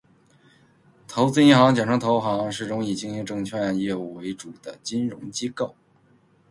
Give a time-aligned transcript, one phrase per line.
[1.07, 5.75] 投资银行，简称投行，是种以经营证券业务为主的金融机构